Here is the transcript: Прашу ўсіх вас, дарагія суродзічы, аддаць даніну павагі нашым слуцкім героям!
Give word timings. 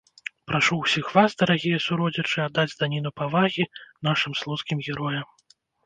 Прашу 0.51 0.77
ўсіх 0.77 1.11
вас, 1.17 1.35
дарагія 1.41 1.83
суродзічы, 1.87 2.39
аддаць 2.47 2.75
даніну 2.83 3.09
павагі 3.21 3.71
нашым 4.13 4.33
слуцкім 4.45 4.77
героям! 4.91 5.27